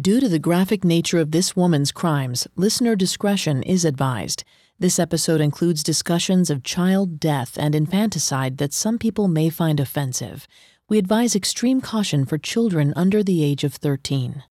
[0.00, 4.44] Due to the graphic nature of this woman's crimes, listener discretion is advised.
[4.78, 10.46] This episode includes discussions of child death and infanticide that some people may find offensive.
[10.88, 14.42] We advise extreme caution for children under the age of 13.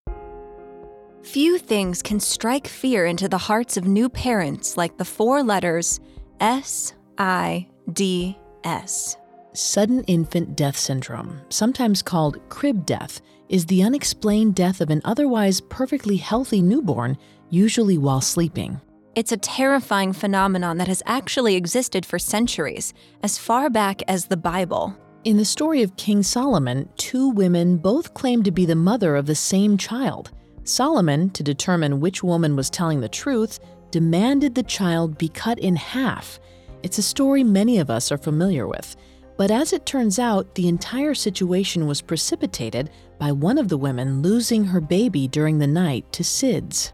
[1.23, 5.99] Few things can strike fear into the hearts of new parents like the four letters
[6.39, 9.17] S I D S.
[9.53, 13.19] Sudden infant death syndrome, sometimes called crib death,
[13.49, 17.17] is the unexplained death of an otherwise perfectly healthy newborn,
[17.49, 18.79] usually while sleeping.
[19.15, 22.93] It's a terrifying phenomenon that has actually existed for centuries,
[23.23, 24.95] as far back as the Bible.
[25.25, 29.25] In the story of King Solomon, two women both claimed to be the mother of
[29.25, 30.31] the same child.
[30.63, 33.59] Solomon, to determine which woman was telling the truth,
[33.91, 36.39] demanded the child be cut in half.
[36.83, 38.95] It's a story many of us are familiar with.
[39.35, 44.21] But as it turns out, the entire situation was precipitated by one of the women
[44.23, 46.93] losing her baby during the night to SIDS.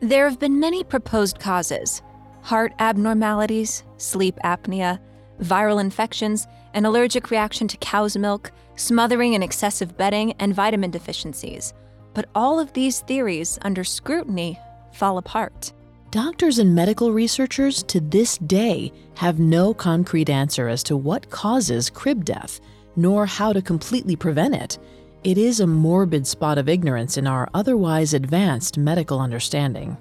[0.00, 2.02] There have been many proposed causes
[2.42, 4.98] heart abnormalities, sleep apnea,
[5.40, 11.72] viral infections, an allergic reaction to cow's milk, smothering and excessive bedding, and vitamin deficiencies.
[12.14, 14.58] But all of these theories, under scrutiny,
[14.92, 15.72] fall apart.
[16.10, 21.88] Doctors and medical researchers to this day have no concrete answer as to what causes
[21.88, 22.60] crib death,
[22.96, 24.78] nor how to completely prevent it.
[25.24, 29.96] It is a morbid spot of ignorance in our otherwise advanced medical understanding.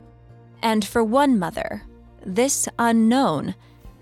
[0.64, 1.84] And for one mother,
[2.26, 3.54] this unknown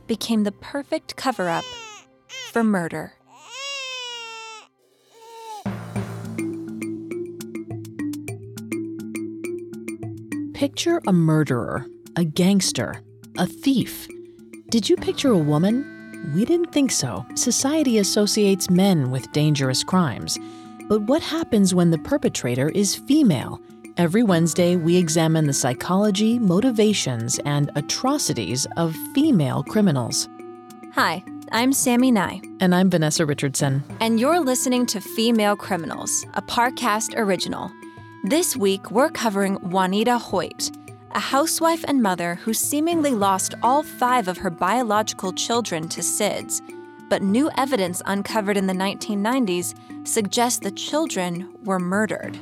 [0.07, 1.65] became the perfect cover up
[2.51, 3.11] for murder.
[10.53, 13.01] Picture a murderer, a gangster,
[13.37, 14.07] a thief.
[14.69, 16.31] Did you picture a woman?
[16.33, 17.25] We didn't think so.
[17.35, 20.39] Society associates men with dangerous crimes.
[20.89, 23.61] But what happens when the perpetrator is female?
[23.97, 30.27] Every Wednesday, we examine the psychology, motivations, and atrocities of female criminals.
[30.95, 32.41] Hi, I'm Sammy Nye.
[32.59, 33.83] And I'm Vanessa Richardson.
[33.99, 37.71] And you're listening to Female Criminals, a Parcast original.
[38.23, 40.71] This week, we're covering Waneta Hoyt,
[41.11, 46.61] a housewife and mother who seemingly lost all five of her biological children to SIDS.
[47.09, 52.39] But new evidence uncovered in the 1990s suggests the children were murdered.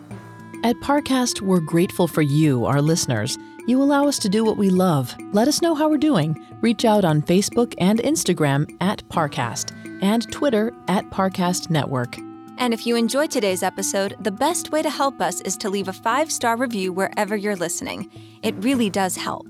[0.63, 3.37] At Parcast, we're grateful for you, our listeners.
[3.67, 5.15] You allow us to do what we love.
[5.31, 6.45] Let us know how we're doing.
[6.61, 12.17] Reach out on Facebook and Instagram at Parcast and Twitter at Parcast Network.
[12.57, 15.87] And if you enjoyed today's episode, the best way to help us is to leave
[15.87, 18.09] a five star review wherever you're listening.
[18.41, 19.47] It really does help.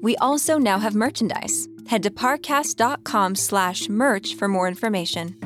[0.00, 1.68] We also now have merchandise.
[1.86, 5.36] Head to parcast.com slash merch for more information.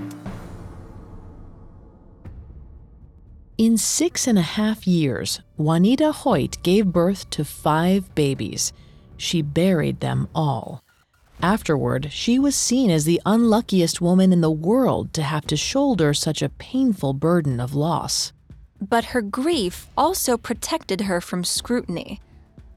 [3.59, 8.73] In six and a half years, Waneta Hoyt gave birth to five babies.
[9.19, 10.83] She buried them all.
[11.43, 16.15] Afterward, she was seen as the unluckiest woman in the world to have to shoulder
[16.15, 18.33] such a painful burden of loss.
[18.81, 22.21] But her grief also protected her from scrutiny.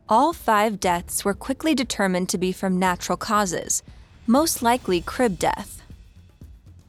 [0.09, 3.83] All five deaths were quickly determined to be from natural causes,
[4.27, 5.81] most likely crib death.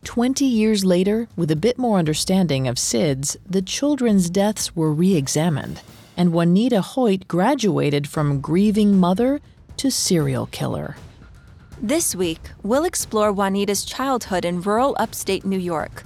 [0.03, 5.15] Twenty years later, with a bit more understanding of SIDS, the children's deaths were re
[5.15, 5.81] examined,
[6.17, 9.41] and Waneta Hoyt graduated from grieving mother
[9.77, 10.97] to serial killer.
[11.81, 16.03] This week, we'll explore Waneta's childhood in rural upstate New York.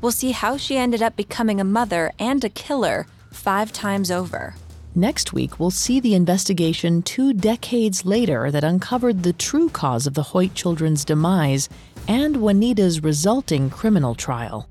[0.00, 4.54] We'll see how she ended up becoming a mother and a killer five times over.
[4.94, 10.12] Next week, we'll see the investigation two decades later that uncovered the true cause of
[10.12, 11.70] the Hoyt children's demise
[12.08, 14.68] and Waneta's resulting criminal trial.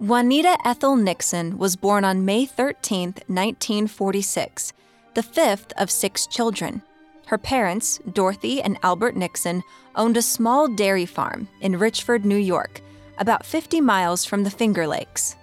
[0.00, 4.72] Waneta Ethel Nixon was born on May 13, 1946,
[5.12, 6.80] the fifth of six children.
[7.26, 9.62] Her parents, Dorothy and Albert Nixon,
[9.96, 12.80] owned a small dairy farm in Richford, New York,
[13.18, 15.36] about 50 miles from the Finger Lakes.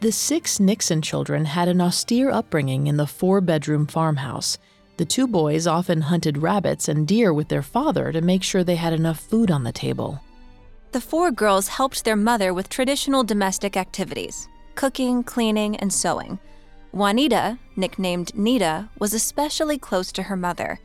[0.00, 4.58] The six Nixon children had an austere upbringing in the four bedroom farmhouse.
[4.96, 8.76] The two boys often hunted rabbits and deer with their father to make sure they
[8.76, 10.20] had enough food on the table.
[10.92, 16.38] The four girls helped their mother with traditional domestic activities cooking, cleaning, and sewing.
[16.92, 20.78] Waneta, nicknamed Nita, was especially close to her mother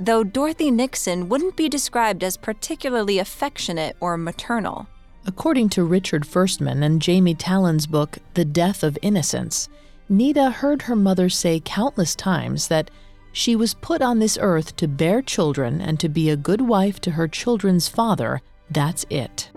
[0.00, 4.88] though Dorothy Nixon wouldn't be described as particularly affectionate or maternal.
[5.26, 9.68] According to Richard Firstman and Jamie Talan's book, The Death of Innocence,
[10.08, 12.90] Nita heard her mother say countless times that
[13.32, 17.00] she was put on this earth to bear children and to be a good wife
[17.02, 18.40] to her children's father.
[18.70, 19.50] That's it.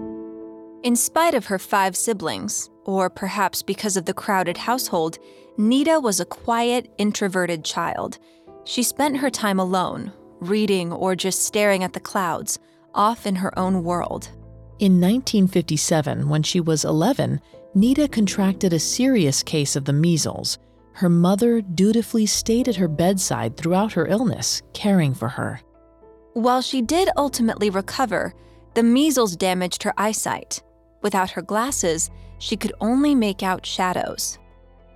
[0.84, 5.18] In spite of her five siblings, or perhaps because of the crowded household,
[5.58, 8.20] Nita was a quiet, introverted child.
[8.66, 10.12] She spent her time alone,
[10.42, 12.60] reading or just staring at the clouds,
[12.94, 14.30] off in her own world.
[14.80, 17.40] In 1957, when she was 11,
[17.76, 20.58] Nita contracted a serious case of the measles.
[20.94, 25.62] Her mother dutifully stayed at her bedside throughout her illness, caring for her.
[26.34, 28.34] While she did ultimately recover,
[28.74, 30.62] the measles damaged her eyesight.
[31.04, 32.10] Without her glasses,
[32.40, 34.40] she could only make out shadows.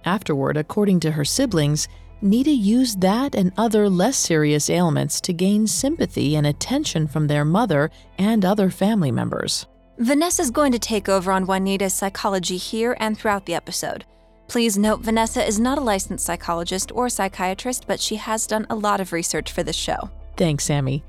[0.05, 1.87] Afterward, according to her siblings,
[2.21, 7.45] Nita used that and other less serious ailments to gain sympathy and attention from their
[7.45, 9.67] mother and other family members.
[9.99, 14.05] Vanessa's going to take over on Waneta's psychology here and throughout the episode.
[14.47, 18.75] Please note Vanessa is not a licensed psychologist or psychiatrist, but she has done a
[18.75, 20.09] lot of research for this show.
[20.37, 21.03] Thanks, Sammy.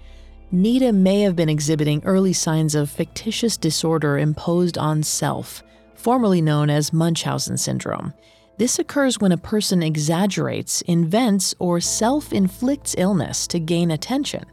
[0.50, 5.62] Nita may have been exhibiting early signs of factitious disorder imposed on self,
[5.94, 8.12] formerly known as Munchausen syndrome.
[8.58, 14.44] This occurs when a person exaggerates, invents, or self inflicts illness to gain attention.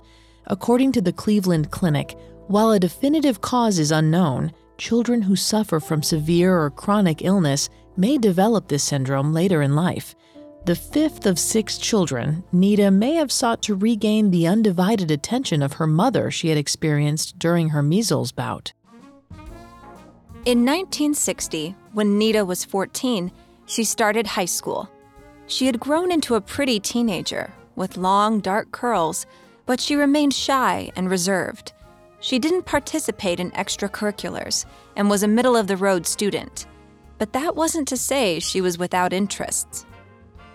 [0.45, 2.15] According to the Cleveland Clinic,
[2.47, 7.67] while a definitive cause is unknown, children who suffer from severe or chronic illness
[7.97, 10.13] may develop this syndrome later in life.
[10.65, 15.73] The fifth of six children, Nita may have sought to regain the undivided attention of
[15.73, 18.73] her mother she had experienced during her measles bout.
[20.45, 23.31] In 1960, when Nita was 14,
[23.65, 24.89] she started high school.
[25.47, 29.25] She had grown into a pretty teenager with long, dark curls,
[29.65, 31.73] but she remained shy and reserved.
[32.19, 34.65] She didn't participate in extracurriculars
[34.95, 36.65] and was a middle of the road student.
[37.17, 39.85] But that wasn't to say she was without interests.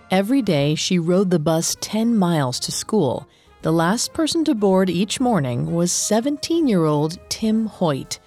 [0.09, 3.27] Every day, she rode the bus 10 miles to school.
[3.61, 8.19] The last person to board each morning was 17 year old Tim Hoyt.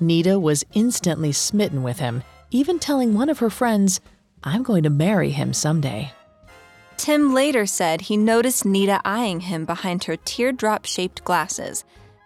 [0.00, 4.00] Nita was instantly smitten with him, even telling one of her friends,
[4.48, 6.12] I'm going to marry him someday.
[6.96, 11.84] Tim later said he noticed Nita eyeing him behind her teardrop shaped glasses,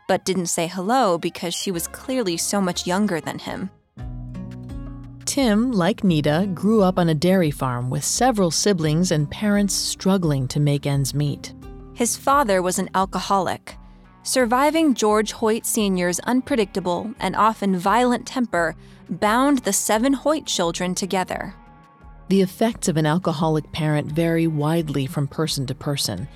[0.09, 3.71] but didn't say hello because she was clearly so much younger than him.
[5.25, 10.49] Tim, like Nita, grew up on a dairy farm with several siblings and parents struggling
[10.49, 11.55] to make ends meet.
[11.95, 13.77] His father was an alcoholic.
[14.25, 18.75] Surviving George Hoyt Sr.'s unpredictable and often violent temper
[19.09, 21.55] bound the seven Hoyt children together.
[22.33, 26.27] The effects of an alcoholic parent vary widely from person to person.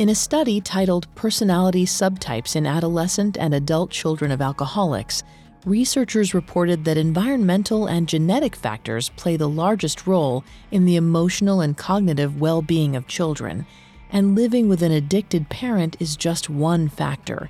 [0.00, 5.22] In a study titled Personality Subtypes in Adolescent and Adult Children of Alcoholics,
[5.64, 10.42] researchers reported that environmental and genetic factors play the largest role
[10.72, 13.64] in the emotional and cognitive well being of children,
[14.10, 17.48] and living with an addicted parent is just one factor.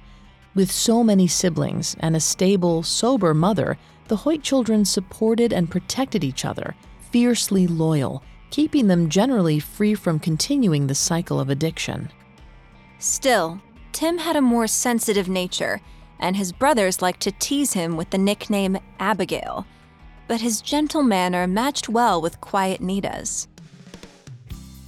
[0.55, 3.79] With so many siblings and a stable, sober mother,
[4.09, 6.75] the Hoyt children supported and protected each other,
[7.15, 12.11] fiercely loyal, keeping them generally free from continuing the cycle of addiction.
[12.99, 13.61] Still,
[13.93, 15.81] Tim had a more sensitive nature
[16.19, 19.65] and his brothers liked to tease him with the nickname Abigail.
[20.27, 23.47] But his gentle manner matched well with quiet Nita's.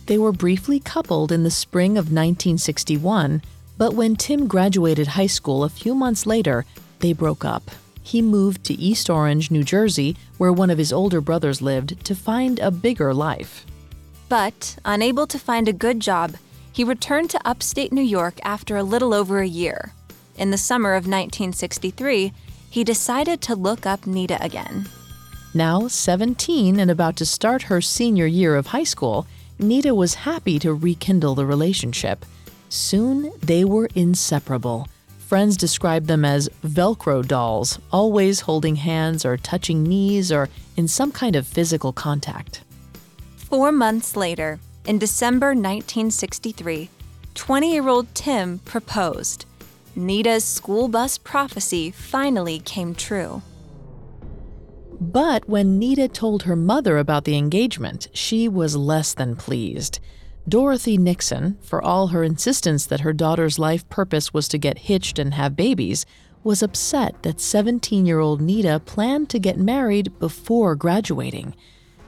[0.06, 3.40] They were briefly coupled in the spring of 1961,
[3.78, 6.64] but when Tim graduated high school a few months later,
[6.98, 7.70] they broke up.
[8.06, 12.14] He moved to East Orange, New Jersey, where one of his older brothers lived, to
[12.14, 13.66] find a bigger life.
[14.28, 16.36] But, unable to find a good job,
[16.72, 19.92] he returned to upstate New York after a little over a year,
[20.38, 22.32] in the summer of 1963,
[22.68, 24.86] he decided to look up Nita again.
[25.54, 29.26] Now 17 and about to start her senior year of high school,
[29.58, 32.26] Nita was happy to rekindle the relationship.
[32.68, 34.88] Soon they were inseparable.
[35.26, 41.10] Friends describe them as Velcro dolls, always holding hands or touching knees or in some
[41.10, 42.62] kind of physical contact.
[43.36, 46.88] Four months later, in December 1963,
[47.34, 49.46] 20 year old Tim proposed.
[49.96, 53.42] Nita's school bus prophecy finally came true.
[55.00, 59.98] But when Nita told her mother about the engagement, she was less than pleased.
[60.48, 65.18] Dorothy Nixon, for all her insistence that her daughter's life purpose was to get hitched
[65.18, 66.06] and have babies,
[66.44, 71.54] was upset that 17 year old Nita planned to get married before graduating.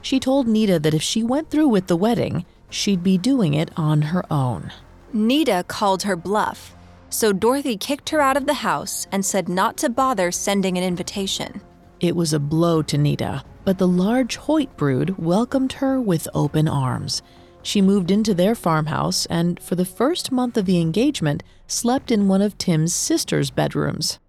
[0.01, 3.71] She told Nita that if she went through with the wedding, she'd be doing it
[3.75, 4.71] on her own.
[5.11, 6.73] Nita called her bluff
[7.09, 10.83] so Dorothy kicked her out of the house and said not to bother sending an
[10.83, 11.61] invitation.
[11.99, 16.67] It was a blow to Nita, but the large Hoyt brood welcomed her with open
[16.67, 17.21] arms.
[17.61, 22.27] She moved into their farmhouse and, for the first month of the engagement, slept in
[22.27, 24.19] one of Tim's sister's bedrooms.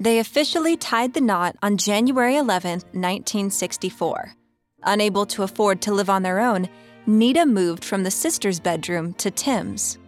[0.00, 4.32] They officially tied the knot on January 11, 1964.
[4.84, 6.68] Unable to afford to live on their own,
[7.06, 9.98] Nita moved from the sister's bedroom to Tim's.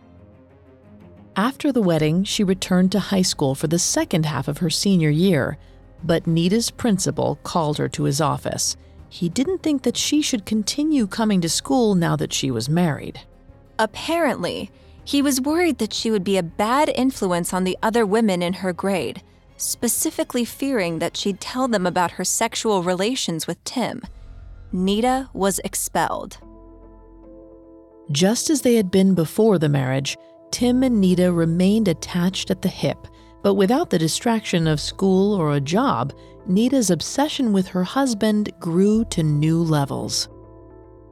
[1.34, 5.10] After the wedding, she returned to high school for the second half of her senior
[5.10, 5.58] year,
[6.04, 8.76] but Nita's principal called her to his office.
[9.10, 13.20] He didn't think that she should continue coming to school now that she was married.
[13.78, 14.70] Apparently,
[15.04, 18.54] he was worried that she would be a bad influence on the other women in
[18.54, 19.20] her grade,
[19.56, 24.00] specifically fearing that she'd tell them about her sexual relations with Tim.
[24.72, 26.38] Nita was expelled.
[28.12, 30.16] Just as they had been before the marriage,
[30.52, 33.08] Tim and Nita remained attached at the hip,
[33.42, 36.12] but without the distraction of school or a job,
[36.46, 40.28] Nita's obsession with her husband grew to new levels.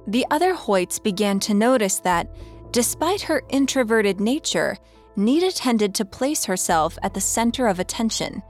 [0.07, 2.35] The other Hoyts began to notice that,
[2.71, 4.77] despite her introverted nature,
[5.17, 8.43] Nita tended to place herself at the center of attention,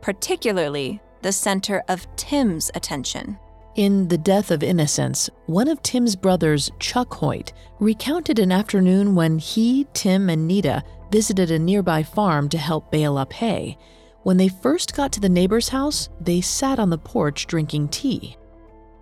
[0.00, 3.38] particularly the center of Tim's attention.
[3.78, 9.38] In The Death of Innocence, one of Tim's brothers, Chuck Hoyt, recounted an afternoon when
[9.38, 10.82] he, Tim, and Nita
[11.12, 13.78] visited a nearby farm to help bale up hay.
[14.24, 18.36] When they first got to the neighbor's house, they sat on the porch drinking tea.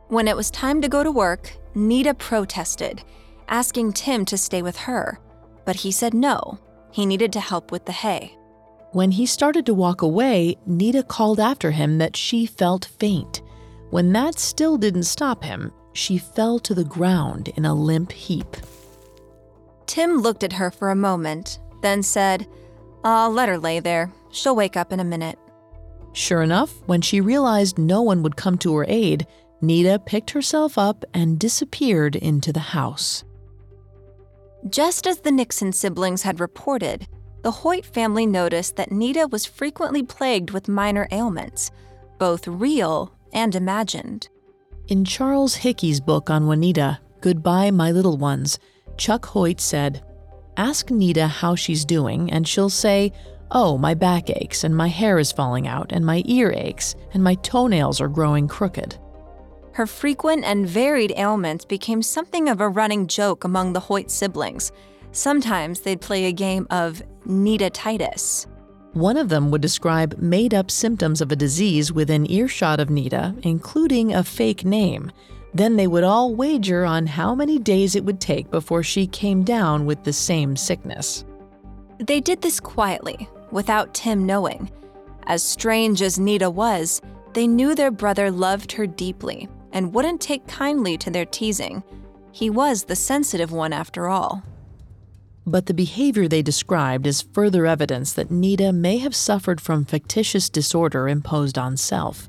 [0.09, 3.03] When it was time to go to work, Nita protested,
[3.49, 5.19] asking Tim to stay with her,
[5.65, 6.59] but he said no.
[6.93, 8.37] He needed to help with the hay.
[8.93, 13.41] When he started to walk away, Nita called after him that she felt faint.
[13.91, 18.57] When that still didn't stop him, she fell to the ground in a limp heap.
[19.87, 22.47] Tim looked at her for a moment, then said,
[23.05, 24.13] I'll let her lay there.
[24.31, 25.39] She'll wake up in a minute.
[26.13, 29.27] Sure enough, when she realized no one would come to her aid,
[29.61, 33.25] Nita picked herself up and disappeared into the house.
[34.69, 37.07] Just as the Nixon siblings had reported,
[37.43, 41.71] the Hoyt family noticed that Nita was frequently plagued with minor ailments,
[42.19, 44.29] both real and imagined.
[44.89, 48.59] In Charles Hickey's book on Waneta, Goodbye, My Little Ones,
[48.97, 50.05] Chuck Hoyt said,
[50.57, 53.13] Ask Nita how she's doing, and she'll say,
[53.51, 57.23] Oh, my back aches, and my hair is falling out, and my ear aches, and
[57.23, 58.99] my toenails are growing crooked.
[59.73, 64.73] Her frequent and varied ailments became something of a running joke among the Hoyt siblings.
[65.13, 68.47] Sometimes they'd play a game of Nita-titis.
[68.97, 73.35] One of them would describe made up symptoms of a disease within earshot of Nita,
[73.43, 75.13] including a fake name.
[75.53, 79.45] Then they would all wager on how many days it would take before she came
[79.45, 81.27] down with the same sickness.
[81.99, 84.73] They did this quietly, without Tim knowing.
[85.27, 87.03] As strange as Nita was,
[87.35, 91.83] they knew their brother loved her deeply and wouldn't take kindly to their teasing.
[92.33, 94.43] He was the sensitive one after all.
[95.49, 100.49] But the behavior they described is further evidence that Nita may have suffered from factitious
[100.49, 102.29] disorder imposed on self.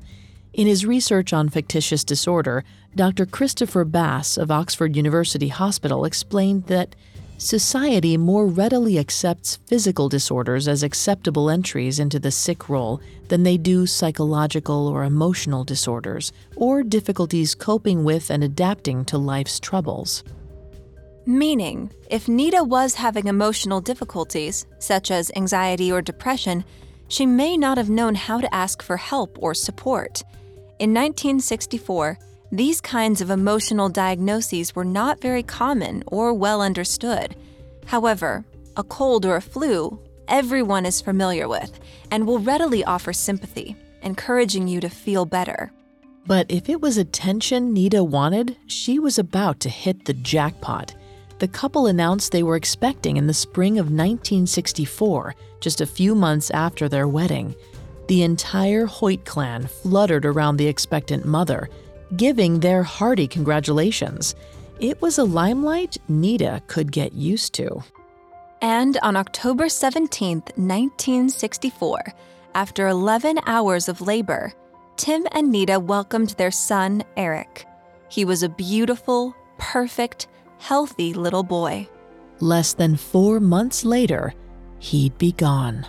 [0.52, 2.62] In his research on factitious disorder,
[2.94, 3.26] Dr.
[3.26, 6.94] Christopher Bass of Oxford University Hospital explained that
[7.38, 13.56] society more readily accepts physical disorders as acceptable entries into the sick role than they
[13.56, 20.22] do psychological or emotional disorders, or difficulties coping with and adapting to life's troubles.
[21.28, 26.64] Meaning, if Nita was having emotional difficulties, such as anxiety or depression,
[27.08, 30.22] she may not have known how to ask for help or support.
[30.78, 32.18] In 1964,
[32.50, 37.36] these kinds of emotional diagnoses were not very common or well understood.
[37.84, 38.42] However,
[38.78, 41.78] a cold or a flu, everyone is familiar with
[42.10, 45.72] and will readily offer sympathy, encouraging you to feel better.
[46.26, 50.94] But if it was attention Nita wanted, she was about to hit the jackpot
[51.38, 56.50] the couple announced they were expecting in the spring of 1964, just a few months
[56.50, 57.54] after their wedding.
[58.08, 61.68] The entire Hoyt clan fluttered around the expectant mother,
[62.16, 64.34] giving their hearty congratulations.
[64.80, 67.82] It was a limelight Nita could get used to.
[68.60, 72.14] And on October 17, 1964,
[72.54, 74.52] after 11 hours of labor,
[74.96, 77.66] Tim and Nita welcomed their son, Eric.
[78.08, 80.26] He was a beautiful, perfect,
[80.58, 81.88] healthy little boy.
[82.40, 84.34] Less than four months later,
[84.78, 85.86] he'd be gone.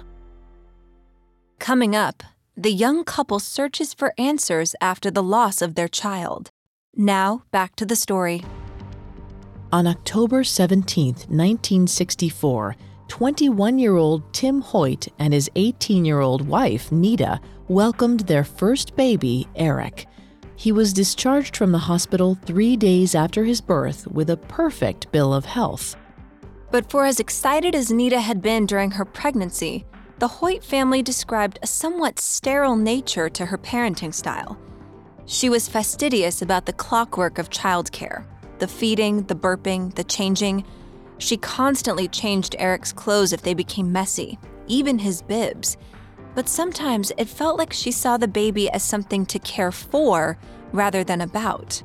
[1.60, 2.24] Coming up,
[2.56, 6.50] the young couple searches for answers after the loss of their child.
[6.96, 8.44] Now, back to the story.
[9.72, 12.76] On October 17, 1964,
[13.08, 18.96] 21 year old Tim Hoyt and his 18 year old wife, Nita, welcomed their first
[18.96, 20.08] baby, Eric.
[20.60, 25.34] He was discharged from the hospital three days after his birth with a perfect bill
[25.34, 25.96] of health.
[26.70, 29.86] But for as excited as Nita had been during her pregnancy,
[30.18, 34.60] the Hoyt family described a somewhat sterile nature to her parenting style.
[35.26, 38.26] She was fastidious about the clockwork of childcare
[38.58, 40.66] the feeding, the burping, the changing.
[41.20, 44.38] She constantly changed Eric's clothes if they became messy,
[44.68, 45.78] even his bibs.
[46.36, 50.38] But sometimes it felt like she saw the baby as something to care for
[50.72, 51.82] rather than about.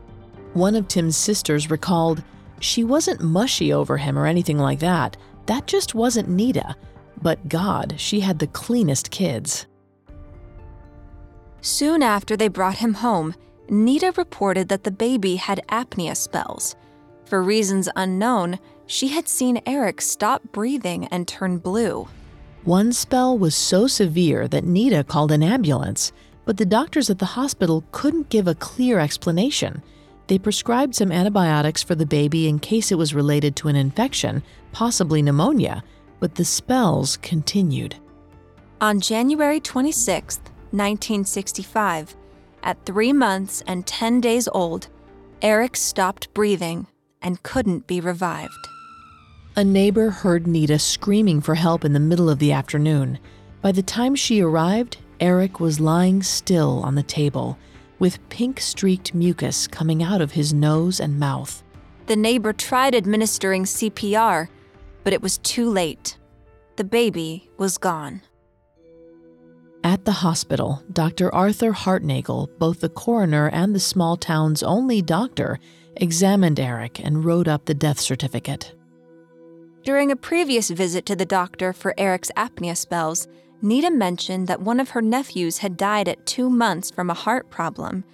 [0.52, 2.22] One of Tim's sisters recalled,
[2.60, 5.16] She wasn't mushy over him or anything like that.
[5.46, 6.76] That just wasn't Nita.
[7.20, 9.66] But God, she had the cleanest kids.
[11.60, 13.34] Soon after they brought him home,
[13.68, 16.76] Nita reported that the baby had apnea spells.
[17.24, 22.06] For reasons unknown, she had seen Eric stop breathing and turn blue.
[22.64, 26.12] One spell was so severe that Nita called an ambulance,
[26.46, 29.82] but the doctors at the hospital couldn't give a clear explanation.
[30.28, 34.42] They prescribed some antibiotics for the baby in case it was related to an infection,
[34.72, 35.84] possibly pneumonia,
[36.20, 37.96] but the spells continued.
[38.80, 40.38] On January 26,
[40.70, 42.16] 1965,
[42.62, 44.88] at three months and 10 days old,
[45.42, 46.86] Eric stopped breathing
[47.20, 48.68] and couldn't be revived.
[49.56, 53.20] A neighbor heard Nita screaming for help in the middle of the afternoon.
[53.62, 57.56] By the time she arrived, Eric was lying still on the table,
[58.00, 61.62] with pink streaked mucus coming out of his nose and mouth.
[62.06, 64.48] The neighbor tried administering CPR,
[65.04, 66.18] but it was too late.
[66.74, 68.22] The baby was gone.
[69.84, 71.32] At the hospital, Dr.
[71.32, 75.60] Arthur Hartnagel, both the coroner and the small town's only doctor,
[75.94, 78.74] examined Eric and wrote up the death certificate.
[79.84, 83.28] During a previous visit to the doctor for Eric's apnea spells,
[83.62, 87.50] Nita mentioned that one of her nephews had died at two months from a heart
[87.50, 88.04] problem.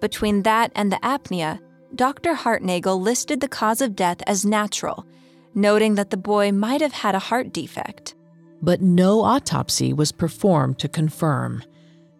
[0.00, 1.60] Between that and the apnea,
[1.94, 2.34] Dr.
[2.34, 5.06] Hartnagel listed the cause of death as natural
[5.54, 8.14] noting that the boy might have had a heart defect.
[8.62, 11.62] But no autopsy was performed to confirm.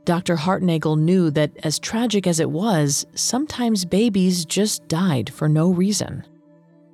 [0.04, 0.36] Dr.
[0.36, 6.24] Hartnagel knew that, as tragic as it was, sometimes babies just died for no reason.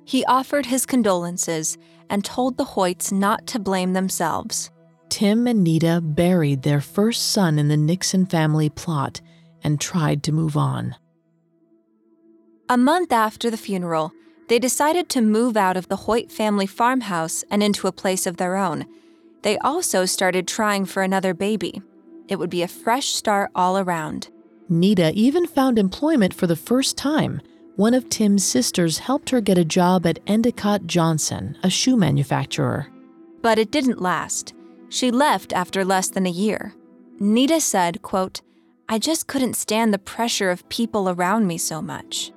[0.03, 1.77] He offered his condolences
[2.09, 4.71] and told the Hoyts not to blame themselves.
[5.09, 9.21] Tim and Nita buried their first son in the Nixon family plot
[9.63, 10.95] and tried to move on.
[12.69, 14.11] A month after the funeral,
[14.47, 18.37] they decided to move out of the Hoyt family farmhouse and into a place of
[18.37, 18.85] their own.
[19.43, 21.81] They also started trying for another baby.
[22.27, 24.29] It would be a fresh start all around.
[24.67, 27.41] Nita even found employment for the first time.
[27.77, 32.87] One of Tim's sisters helped her get a job at Endicott Johnson, a shoe manufacturer.
[33.41, 34.53] But it didn't last.
[34.87, 36.73] She left after less than a year.
[37.19, 38.39] Nita said, quote,
[38.87, 42.31] I just couldn't stand the pressure of people around me so much.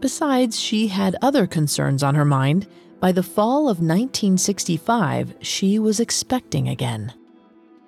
[0.00, 2.66] Besides, she had other concerns on her mind.
[2.98, 7.12] By the fall of 1965, she was expecting again.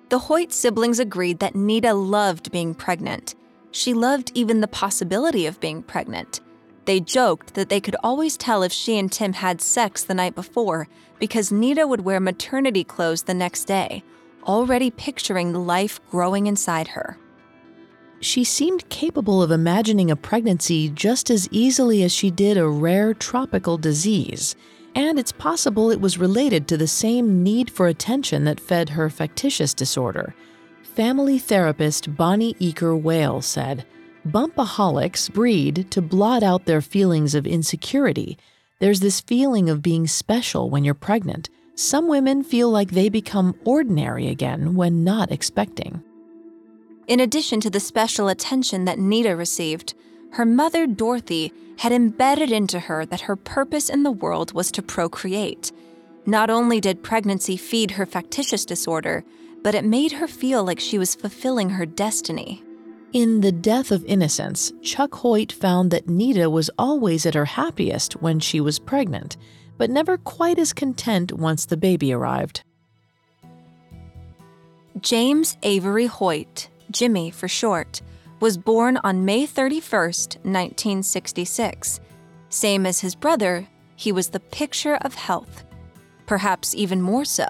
[0.09, 3.33] The Hoyt siblings agreed that Nita loved being pregnant.
[3.71, 6.41] She loved even the possibility of being pregnant.
[6.85, 10.35] They joked that they could always tell if she and Tim had sex the night
[10.35, 10.87] before
[11.19, 14.03] because Nita would wear maternity clothes the next day,
[14.43, 17.17] already picturing the life growing inside her
[18.21, 23.13] she seemed capable of imagining a pregnancy just as easily as she did a rare
[23.13, 24.55] tropical disease.
[24.93, 29.09] And it's possible it was related to the same need for attention that fed her
[29.09, 30.35] factitious disorder.
[30.83, 33.85] Family therapist Bonnie Eaker Whale said,
[34.27, 38.37] Bumpaholics breed to blot out their feelings of insecurity.
[38.79, 41.49] There's this feeling of being special when you're pregnant.
[41.73, 46.03] Some women feel like they become ordinary again when not expecting.
[47.07, 49.95] In addition to the special attention that Nita received,
[50.33, 54.83] her mother, Dorothy, had embedded into her that her purpose in the world was to
[54.83, 55.71] procreate.
[56.27, 59.23] Not only did pregnancy feed her factitious disorder,
[59.63, 62.63] but it made her feel like she was fulfilling her destiny.
[63.13, 68.21] In The Death of Innocence, Chuck Hoyt found that Nita was always at her happiest
[68.21, 69.37] when she was pregnant,
[69.77, 72.63] but never quite as content once the baby arrived.
[75.01, 78.01] James Avery Hoyt Jimmy for short,
[78.39, 80.03] was born on May 31,
[80.43, 81.99] 1966.
[82.49, 85.63] Same as his brother, he was the picture of health.
[86.25, 87.47] Perhaps even more so.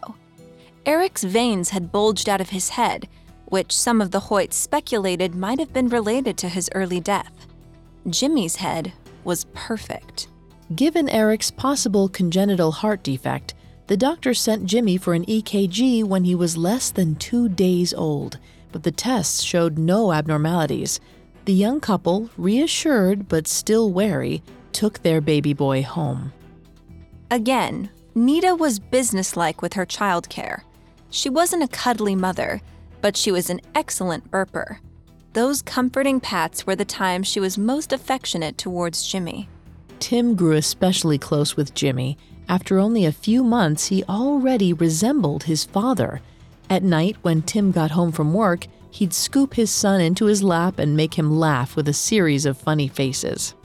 [0.86, 3.08] Eric's veins had bulged out of his head,
[3.52, 7.48] which some of the Hoyts speculated might have been related to his early death.
[8.10, 8.92] Jimmy's head
[9.24, 10.28] was perfect.
[10.76, 13.54] Given Eric's possible congenital heart defect,
[13.86, 18.40] the doctor sent Jimmy for an EKG when he was less than two days old
[18.72, 21.00] but the tests showed no abnormalities.
[21.46, 26.34] The young couple, reassured but still wary, took their baby boy home.
[27.30, 30.62] Again, Nita was businesslike with her childcare.
[31.10, 32.62] She wasn't a cuddly mother,
[33.02, 34.78] but she was an excellent burper.
[35.34, 39.48] Those comforting pats were the times she was most affectionate towards Jimmy.
[40.00, 42.18] Tim grew especially close with Jimmy.
[42.50, 46.22] After only a few months, he already resembled his father.
[46.70, 50.80] At night, when Tim got home from work, he'd scoop his son into his lap
[50.80, 53.56] and make him laugh with a series of funny faces.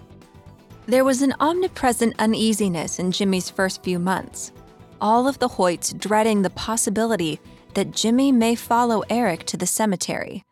[0.87, 4.53] There was an omnipresent uneasiness in Jimmy's first few months.
[5.01, 7.41] All of the Hoyts dreading the possibility
[7.77, 10.45] that Jimmy may follow Eric to the cemetery.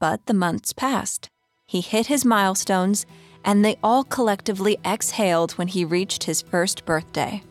[0.00, 1.30] But the months passed.
[1.64, 3.06] He hit his milestones,
[3.44, 7.42] and they all collectively exhaled when he reached his first birthday.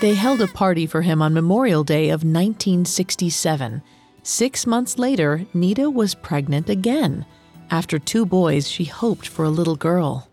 [0.00, 3.80] They held a party for him on Memorial Day of 1967.
[4.24, 7.26] Six months later, Nita was pregnant again.
[7.70, 10.28] After two boys, she hoped for a little girl.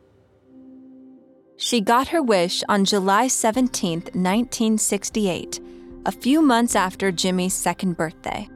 [1.57, 5.59] She got her wish on July 17, 1968,
[6.05, 8.49] a few months after Jimmy's second birthday.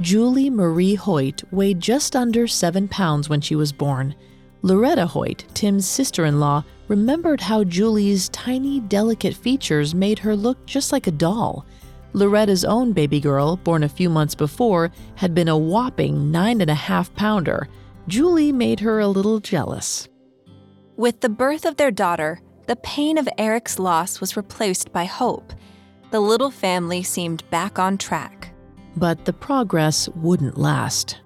[0.00, 4.14] Julie Marie Hoyt weighed just under seven pounds when she was born.
[4.62, 10.66] Loretta Hoyt, Tim's sister in law, remembered how Julie's tiny, delicate features made her look
[10.66, 11.64] just like a doll.
[12.12, 16.70] Loretta's own baby girl, born a few months before, had been a whopping nine and
[16.70, 17.68] a half pounder.
[18.08, 20.08] Julie made her a little jealous.
[20.96, 25.52] With the birth of their daughter, the pain of Eric's loss was replaced by hope.
[26.14, 28.50] The little family seemed back on track.
[28.96, 31.18] But the progress wouldn't last.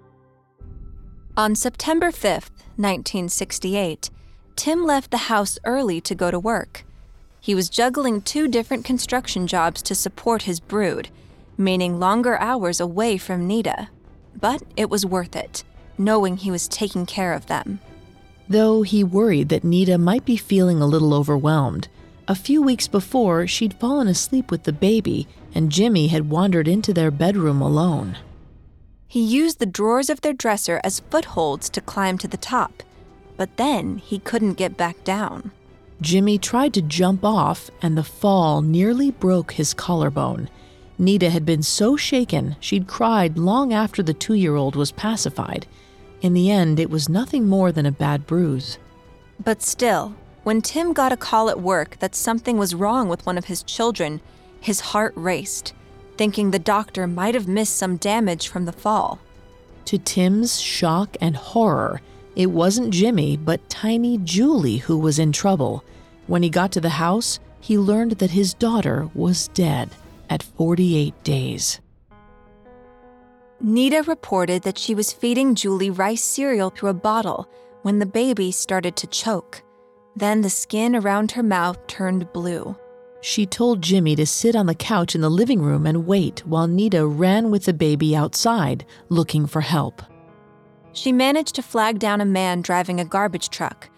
[1.36, 4.08] On September 5th, 1968,
[4.56, 6.86] Tim left the house early to go to work.
[7.38, 11.10] He was juggling two different construction jobs to support his brood,
[11.58, 13.90] meaning longer hours away from Nita.
[14.40, 15.64] But it was worth it,
[15.98, 17.80] knowing he was taking care of them
[18.48, 21.88] though he worried that Nita might be feeling a little overwhelmed.
[22.30, 26.92] A few weeks before, she'd fallen asleep with the baby, and Jimmy had wandered into
[26.92, 28.18] their bedroom alone.
[29.06, 32.82] He used the drawers of their dresser as footholds to climb to the top,
[33.38, 35.52] but then he couldn't get back down.
[36.02, 40.50] Jimmy tried to jump off, and the fall nearly broke his collarbone.
[40.98, 45.66] Nita had been so shaken she'd cried long after the two year old was pacified.
[46.20, 48.76] In the end, it was nothing more than a bad bruise.
[49.42, 50.14] But still,
[50.48, 53.62] when Tim got a call at work that something was wrong with one of his
[53.64, 54.18] children,
[54.62, 55.74] his heart raced,
[56.16, 59.18] thinking the doctor might have missed some damage from the fall.
[59.84, 62.00] To Tim's shock and horror,
[62.34, 65.84] it wasn't Jimmy, but tiny Julie who was in trouble.
[66.28, 69.90] When he got to the house, he learned that his daughter was dead
[70.30, 71.78] at 48 days.
[73.60, 77.50] Nita reported that she was feeding Julie rice cereal through a bottle
[77.82, 79.62] when the baby started to choke.
[80.18, 82.76] Then the skin around her mouth turned blue.
[83.20, 86.66] She told Jimmy to sit on the couch in the living room and wait while
[86.66, 90.02] Nita ran with the baby outside, looking for help.
[90.92, 93.88] She managed to flag down a man driving a garbage truck,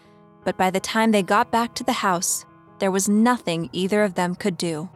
[0.44, 2.44] but by the time they got back to the house,
[2.80, 4.90] there was nothing either of them could do.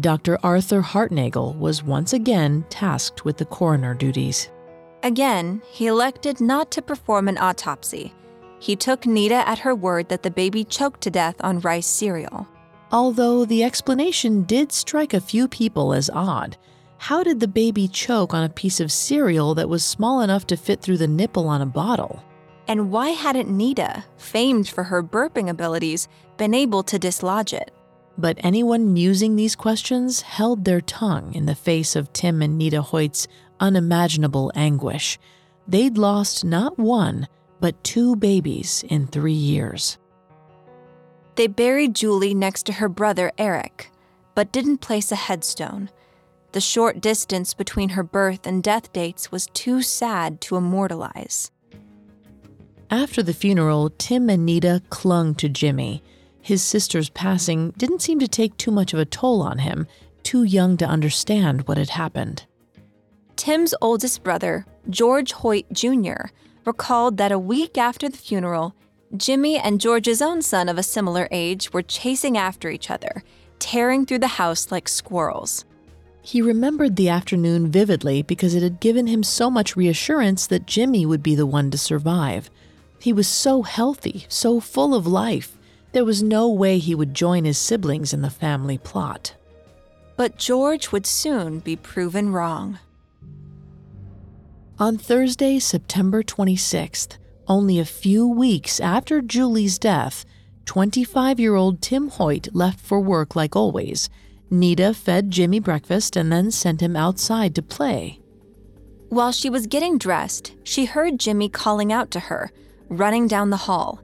[0.00, 0.36] Dr.
[0.42, 4.50] Arthur Hartnagel was once again tasked with the coroner duties.
[5.04, 8.12] Again, he elected not to perform an autopsy.
[8.60, 12.46] He took Nita at her word that the baby choked to death on rice cereal.
[12.92, 16.58] Although the explanation did strike a few people as odd.
[16.98, 20.56] How did the baby choke on a piece of cereal that was small enough to
[20.58, 22.22] fit through the nipple on a bottle?
[22.68, 27.72] And why hadn't Nita, famed for her burping abilities, been able to dislodge it?
[28.18, 32.82] But anyone musing these questions held their tongue in the face of Tim and Nita
[32.82, 33.26] Hoyt's
[33.58, 35.18] unimaginable anguish.
[35.66, 37.26] They'd lost not one,
[37.60, 39.98] but two babies in three years.
[41.36, 43.90] They buried Julie next to her brother Eric,
[44.34, 45.90] but didn't place a headstone.
[46.52, 51.50] The short distance between her birth and death dates was too sad to immortalize.
[52.90, 56.02] After the funeral, Tim and Nita clung to Jimmy.
[56.42, 59.86] His sister's passing didn't seem to take too much of a toll on him,
[60.24, 62.46] too young to understand what had happened.
[63.36, 66.26] Tim's oldest brother, George Hoyt Jr.,
[66.64, 68.74] recalled that a week after the funeral,
[69.16, 73.24] Jimmy and George's own son of a similar age were chasing after each other,
[73.58, 75.64] tearing through the house like squirrels.
[76.22, 81.06] He remembered the afternoon vividly because it had given him so much reassurance that Jimmy
[81.06, 82.50] would be the one to survive.
[83.00, 85.56] He was so healthy, so full of life.
[85.92, 89.34] There was no way he would join his siblings in the family plot.
[90.16, 92.78] But George would soon be proven wrong.
[94.80, 100.24] On Thursday, September 26th, only a few weeks after Julie's death,
[100.64, 104.08] 25 year old Tim Hoyt left for work like always.
[104.48, 108.20] Nita fed Jimmy breakfast and then sent him outside to play.
[109.10, 112.50] While she was getting dressed, she heard Jimmy calling out to her,
[112.88, 114.00] running down the hall.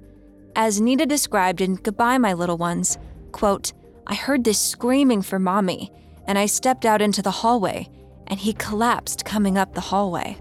[0.54, 2.98] As Nita described in Goodbye, My Little Ones,
[3.32, 3.72] quote,
[4.06, 5.90] I heard this screaming for mommy,
[6.26, 7.88] and I stepped out into the hallway,
[8.26, 10.36] and he collapsed coming up the hallway.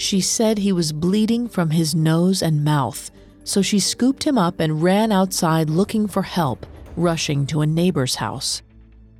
[0.00, 3.10] She said he was bleeding from his nose and mouth,
[3.44, 6.64] so she scooped him up and ran outside looking for help,
[6.96, 8.62] rushing to a neighbor's house.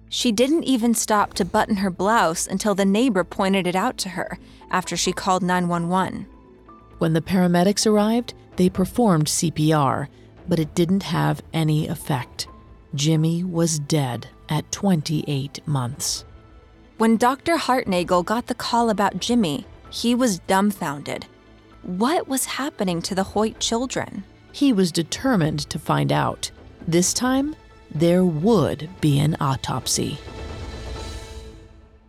[0.08, 4.08] She didn't even stop to button her blouse until the neighbor pointed it out to
[4.08, 4.38] her
[4.70, 6.26] after she called 911.
[6.96, 10.08] When the paramedics arrived, they performed CPR,
[10.48, 12.48] but it didn't have any effect.
[12.94, 16.24] Jimmy was dead at 28 months.
[16.96, 17.56] When Dr.
[17.56, 21.26] Hartnagel got the call about Jimmy, he was dumbfounded.
[21.82, 24.24] What was happening to the Hoyt children?
[24.52, 26.50] He was determined to find out.
[26.86, 27.56] This time,
[27.90, 30.18] there would be an autopsy.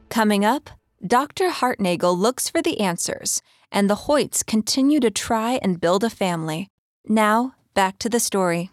[0.09, 0.69] Coming up,
[1.05, 1.49] Dr.
[1.49, 3.41] Hartnagel looks for the answers,
[3.71, 6.67] and the Hoyts continue to try and build a family.
[7.07, 8.69] Now, back to the story.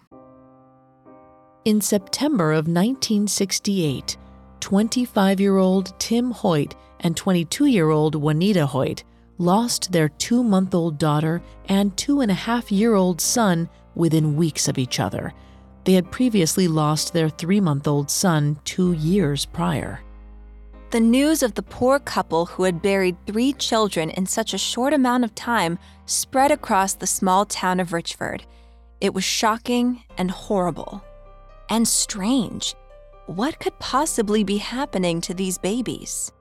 [1.64, 4.16] In September of 1968,
[4.60, 9.04] 25 year old Tim Hoyt and 22 year old Waneta Hoyt
[9.38, 14.37] lost their two month old daughter and two and a half year old son within
[14.37, 15.32] weeks of each other.
[15.84, 20.00] They had previously lost their three month old son two years prior.
[20.90, 24.94] The news of the poor couple who had buried three children in such a short
[24.94, 28.44] amount of time spread across the small town of Richford.
[29.00, 31.04] It was shocking and horrible.
[31.68, 32.74] And strange.
[33.26, 36.32] What could possibly be happening to these babies?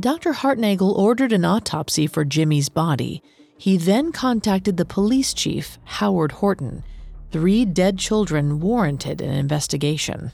[0.00, 0.32] Dr.
[0.32, 3.22] Hartnagel ordered an autopsy for Jimmy's body.
[3.56, 6.82] He then contacted the police chief, Howard Horton.
[7.30, 10.32] Three dead children warranted an investigation.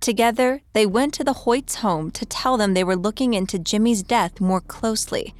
[0.00, 4.04] Together, they went to the Hoyts' home to tell them they were looking into Jimmy's
[4.04, 5.34] death more closely.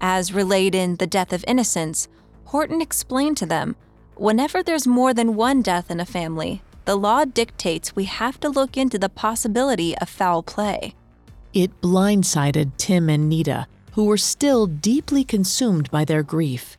[0.00, 2.08] As relayed in The Death of Innocence,
[2.46, 3.76] Horton explained to them
[4.16, 8.48] whenever there's more than one death in a family, the law dictates we have to
[8.48, 10.94] look into the possibility of foul play.
[11.54, 16.76] It blindsided Tim and Nita, who were still deeply consumed by their grief.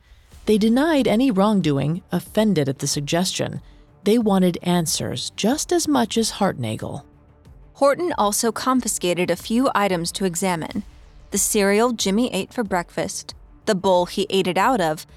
[0.48, 3.62] They denied any wrongdoing, offended at the suggestion.
[4.04, 7.04] They wanted answers just as much as Hartnagel.
[7.76, 10.84] Horton also confiscated a few items to examine
[11.32, 13.34] the cereal Jimmy ate for breakfast,
[13.66, 15.08] the bowl he ate it out of,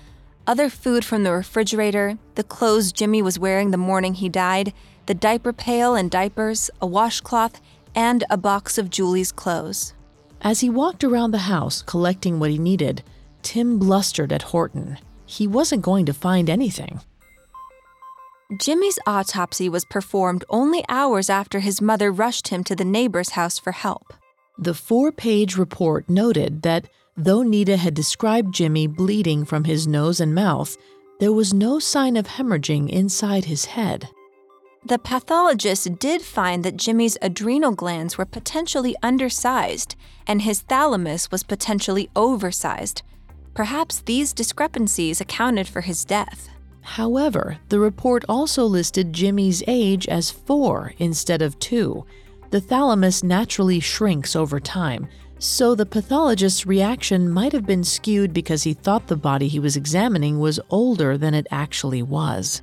[0.46, 4.72] other food from the refrigerator, the clothes Jimmy was wearing the morning he died,
[5.06, 7.60] the diaper pail and diapers, a washcloth,
[7.94, 9.94] and a box of Julie's clothes.
[10.42, 13.02] As he walked around the house collecting what he needed,
[13.42, 14.98] Tim blustered at Horton.
[15.26, 17.00] He wasn't going to find anything.
[18.58, 23.58] Jimmy's autopsy was performed only hours after his mother rushed him to the neighbor's house
[23.58, 24.14] for help.
[24.58, 26.88] The four page report noted that
[27.20, 30.76] Though Nita had described Jimmy bleeding from his nose and mouth,
[31.18, 34.08] there was no sign of hemorrhaging inside his head.
[34.88, 39.96] The pathologist did find that Jimmy's adrenal glands were potentially undersized
[40.26, 43.02] and his thalamus was potentially oversized.
[43.52, 46.48] Perhaps these discrepancies accounted for his death.
[46.80, 52.06] However, the report also listed Jimmy's age as four instead of two.
[52.48, 55.06] The thalamus naturally shrinks over time,
[55.38, 59.76] so the pathologist's reaction might have been skewed because he thought the body he was
[59.76, 62.62] examining was older than it actually was.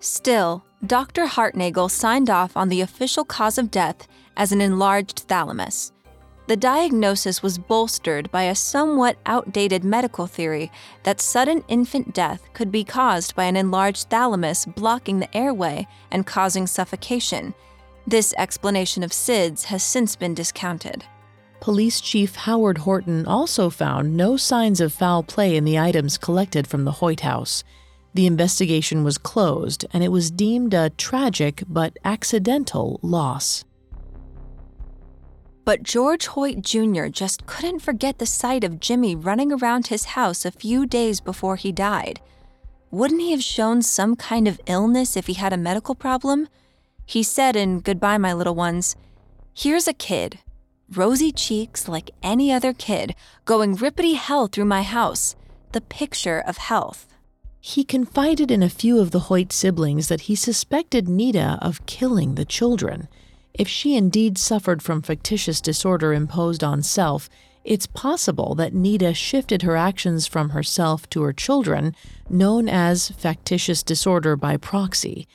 [0.00, 1.24] Still, Dr.
[1.24, 5.92] Hartnagel signed off on the official cause of death as an enlarged thalamus.
[6.46, 10.70] The diagnosis was bolstered by a somewhat outdated medical theory
[11.04, 16.26] that sudden infant death could be caused by an enlarged thalamus blocking the airway and
[16.26, 17.54] causing suffocation.
[18.06, 21.02] This explanation of SIDS has since been discounted.
[21.60, 26.66] Police Chief Howard Horton also found no signs of foul play in the items collected
[26.66, 27.64] from the Hoyt house.
[28.14, 33.64] The investigation was closed and it was deemed a tragic but accidental loss.
[35.64, 37.06] But George Hoyt Jr.
[37.06, 41.56] just couldn't forget the sight of Jimmy running around his house a few days before
[41.56, 42.20] he died.
[42.90, 46.48] Wouldn't he have shown some kind of illness if he had a medical problem?
[47.06, 48.94] He said in Goodbye, My Little Ones,
[49.52, 50.38] Here's a kid
[50.94, 55.34] rosy cheeks like any other kid, going rippity hell through my house,
[55.72, 57.13] the picture of health.
[57.66, 62.34] He confided in a few of the Hoyt siblings that he suspected Nita of killing
[62.34, 63.08] the children.
[63.54, 67.30] If she indeed suffered from factitious disorder imposed on self,
[67.64, 71.96] it's possible that Nita shifted her actions from herself to her children,
[72.28, 75.26] known as factitious disorder by proxy.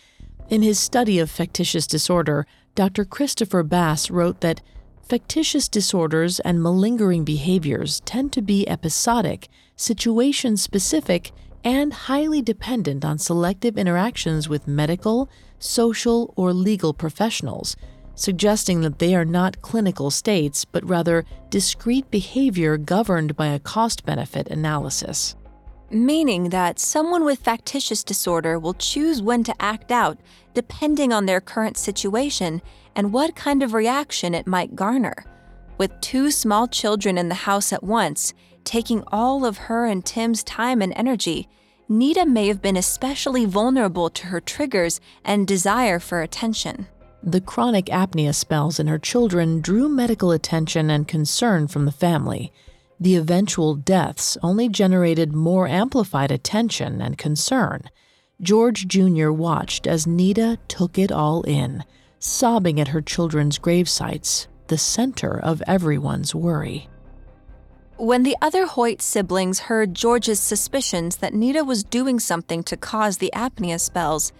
[0.49, 3.05] In his study of factitious disorder, Dr.
[3.05, 4.61] Christopher Bass wrote that
[5.01, 11.31] factitious disorders and malingering behaviors tend to be episodic, situation specific,
[11.63, 17.75] and highly dependent on selective interactions with medical, social, or legal professionals,
[18.15, 24.05] suggesting that they are not clinical states, but rather discrete behavior governed by a cost
[24.05, 25.35] benefit analysis.
[25.91, 30.19] Meaning that someone with factitious disorder will choose when to act out
[30.53, 32.61] depending on their current situation
[32.95, 35.25] and what kind of reaction it might garner.
[35.77, 38.33] With two small children in the house at once,
[38.69, 41.49] taking all of her and Tim's time and energy,
[41.87, 46.87] Nita may have been especially vulnerable to her triggers and desire for attention.
[47.23, 52.53] The chronic apnea spells in her children drew medical attention and concern from the family.
[52.99, 57.89] The eventual deaths only generated more amplified attention and concern.
[58.39, 59.31] George Jr.
[59.31, 61.83] watched as Nita took it all in,
[62.19, 66.87] sobbing at her children's grave sites, the center of everyone's worry.
[67.99, 73.17] When the other Hoyt siblings heard George's suspicions that Nita was doing something to cause
[73.17, 74.31] the apnea spells,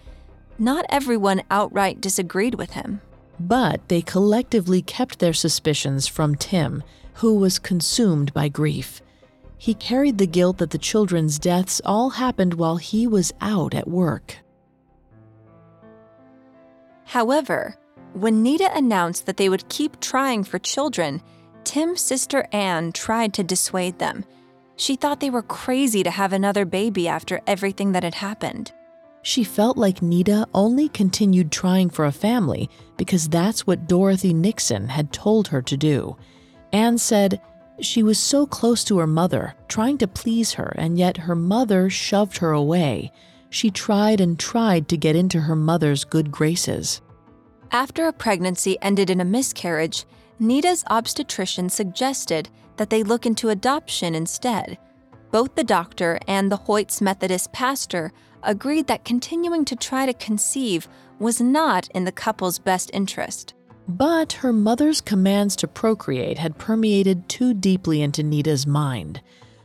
[0.58, 3.02] not everyone outright disagreed with him.
[3.38, 6.82] But they collectively kept their suspicions from Tim,
[7.16, 9.02] who was consumed by grief.
[9.58, 13.86] He carried the guilt that the children's deaths all happened while he was out at
[13.86, 14.38] work.
[17.04, 17.76] However,
[18.14, 21.20] when Nita announced that they would keep trying for children,
[21.64, 24.24] Tim's sister Anne tried to dissuade them.
[24.76, 28.72] She thought they were crazy to have another baby after everything that had happened.
[29.22, 34.88] She felt like Nita only continued trying for a family because that's what Dorothy Nixon
[34.88, 36.16] had told her to do.
[36.72, 37.40] Anne said
[37.80, 41.90] she was so close to her mother, trying to please her, and yet her mother
[41.90, 43.12] shoved her away.
[43.50, 47.00] She tried and tried to get into her mother's good graces.
[47.72, 50.04] After a pregnancy ended in a miscarriage,
[50.40, 52.48] Nita's obstetrician suggested
[52.78, 54.78] that they look into adoption instead.
[55.30, 58.10] Both the doctor and the Hoyt's Methodist pastor
[58.42, 63.52] agreed that continuing to try to conceive was not in the couple's best interest.
[63.86, 69.20] But her mother's commands to procreate had permeated too deeply into Nita's mind.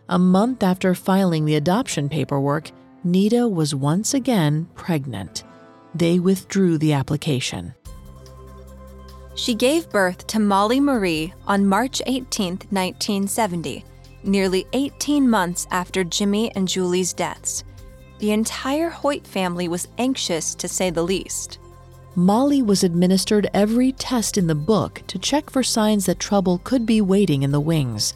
[0.09, 2.69] A month after filing the adoption paperwork,
[3.03, 5.43] Nita was once again pregnant.
[5.93, 7.75] They withdrew the application.
[9.36, 13.84] She gave birth to Molly Marie on March 18, 1970,
[14.24, 17.65] nearly 18 months after Jimmy and Julie's deaths.
[18.19, 21.60] The entire Hoyt family was anxious, to say the least.
[22.15, 26.86] Molly was administered every test in the book to check for signs that trouble could
[26.86, 28.13] be waiting in the wings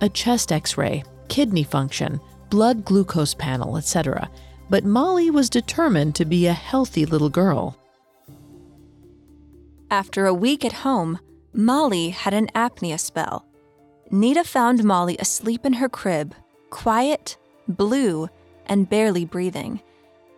[0.00, 2.20] a chest x ray, kidney function,
[2.50, 4.28] blood glucose panel, etc.
[4.68, 7.76] But Molly was determined to be a healthy little girl.
[9.92, 11.18] After a week at home,
[11.52, 13.44] Molly had an apnea spell.
[14.10, 16.34] Nita found Molly asleep in her crib,
[16.70, 17.36] quiet,
[17.68, 18.30] blue,
[18.64, 19.82] and barely breathing.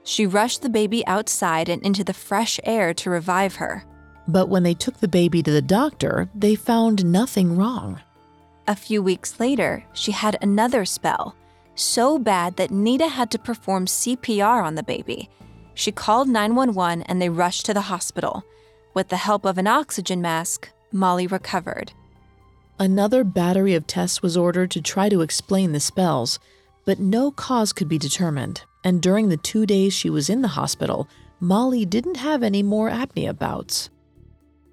[0.02, 3.84] She rushed the baby outside and into the fresh air to revive her.
[4.26, 8.00] But when they took the baby to the doctor, they found nothing wrong.
[8.66, 11.36] A few weeks later, she had another spell,
[11.76, 15.30] so bad that Nita had to perform CPR on the baby.
[15.74, 18.42] She called 911 and they rushed to the hospital.
[18.94, 21.92] With the help of an oxygen mask, Molly recovered.
[22.78, 26.38] Another battery of tests was ordered to try to explain the spells,
[26.84, 28.62] but no cause could be determined.
[28.84, 31.08] And during the two days she was in the hospital,
[31.40, 33.90] Molly didn't have any more apnea bouts.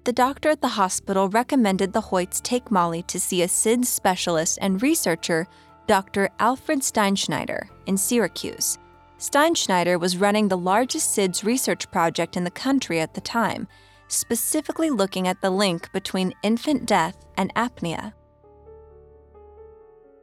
[0.04, 4.58] The doctor at the hospital recommended the Hoyts take Molly to see a SIDS specialist
[4.60, 5.48] and researcher,
[5.86, 6.28] Dr.
[6.38, 8.78] Alfred Steinschneider, in Syracuse.
[9.18, 13.68] Steinschneider was running the largest SIDS research project in the country at the time
[14.12, 18.12] specifically looking at the link between infant death and apnea.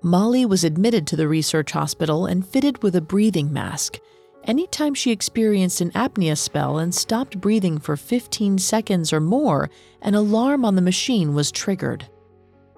[0.01, 3.99] Molly was admitted to the research hospital and fitted with a breathing mask.
[4.45, 9.69] Anytime she experienced an apnea spell and stopped breathing for 15 seconds or more,
[10.01, 12.07] an alarm on the machine was triggered.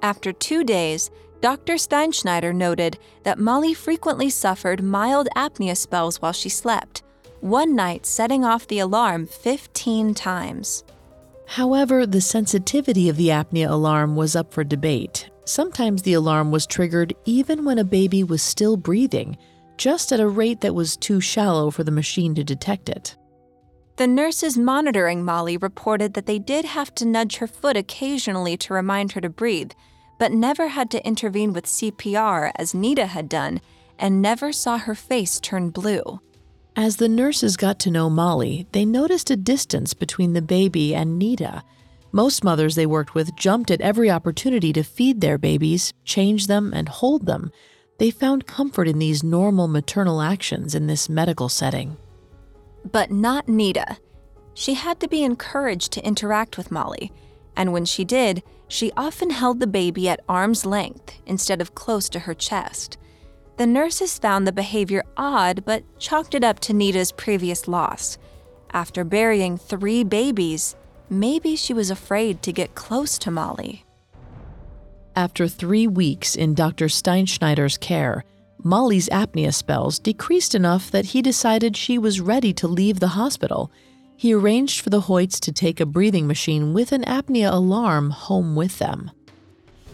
[0.02, 1.74] After two days, Dr.
[1.74, 7.04] Steinschneider noted that Molly frequently suffered mild apnea spells while she slept,
[7.40, 10.83] one night setting off the alarm 15 times.
[11.52, 15.29] However, the sensitivity of the apnea alarm was up for debate.
[15.43, 19.35] Sometimes the alarm was triggered even when a baby was still breathing,
[19.75, 23.17] just at a rate that was too shallow for the machine to detect it.
[23.97, 28.73] The nurses monitoring Molly reported that they did have to nudge her foot occasionally to
[28.73, 29.73] remind her to breathe,
[30.19, 33.60] but never had to intervene with CPR as Nita had done,
[33.99, 36.21] and never saw her face turn blue.
[36.76, 41.19] As the nurses got to know Molly, they noticed a distance between the baby and
[41.19, 41.63] Nita.
[42.13, 46.72] Most mothers they worked with jumped at every opportunity to feed their babies, change them,
[46.74, 47.52] and hold them.
[47.98, 51.98] They found comfort in these normal maternal actions in this medical setting.
[52.90, 53.98] But not Nita.
[54.54, 57.12] She had to be encouraged to interact with Molly,
[57.56, 62.08] and when she did, she often held the baby at arm's length instead of close
[62.10, 62.98] to her chest.
[63.58, 68.17] The nurses found the behavior odd, but chalked it up to Nita's previous loss.
[68.73, 70.75] After burying three babies,
[71.10, 73.85] maybe she was afraid to get close to Molly.
[75.15, 76.85] After three weeks in Dr.
[76.85, 78.23] Steinschneider's care,
[78.63, 83.71] Molly's apnea spells decreased enough that he decided she was ready to leave the hospital.
[84.15, 88.56] He arranged for the Hoyts to take a breathing machine with an apnea alarm home
[88.56, 89.12] with them.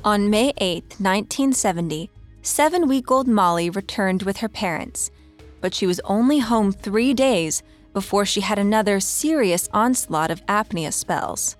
[0.04, 2.10] On May 8, 1970,
[2.48, 5.12] seven week old Molly returned with her parents,
[5.60, 7.62] but she was only home three days
[7.94, 11.58] before she had another serious onslaught of apnea spells.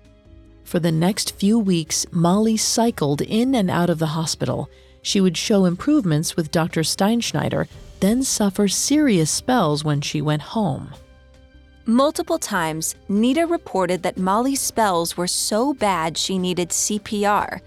[0.64, 4.70] For the next few weeks, Molly cycled in and out of the hospital.
[5.02, 6.80] She would show improvements with Dr.
[6.80, 7.68] Steinschneider,
[8.00, 10.94] then suffer serious spells when she went home.
[11.86, 17.60] Multiple times, Nita reported that Molly's spells were so bad she needed CPR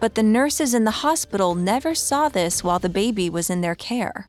[0.00, 3.74] but the nurses in the hospital never saw this while the baby was in their
[3.74, 4.28] care.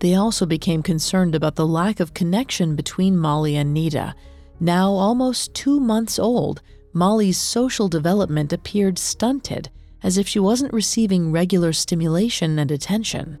[0.00, 4.14] They also became concerned about the lack of connection between Molly and Nita.
[4.60, 6.60] Now almost two months old,
[6.92, 9.70] Molly's social development appeared stunted,
[10.02, 13.38] as if she wasn't receiving regular stimulation and attention.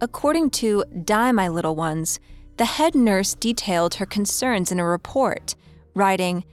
[0.00, 2.18] According to Die My Little Ones,
[2.56, 5.54] the head nurse detailed her concerns in a report,
[5.94, 6.44] writing,